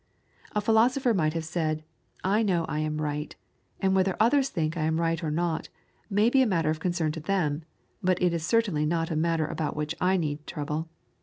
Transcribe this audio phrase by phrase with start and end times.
[0.53, 1.83] A philosopher might have said,
[2.23, 3.35] "I know I am right,
[3.79, 5.69] and whether others think I am right or not
[6.09, 7.61] may be a matter of concern to them,
[8.01, 10.89] but it is certainly not a matter about which I need trouble.